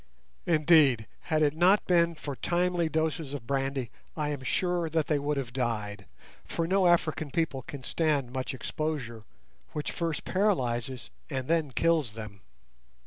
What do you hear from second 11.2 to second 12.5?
and then kills them.